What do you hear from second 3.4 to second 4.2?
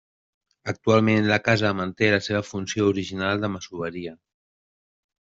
de masoveria.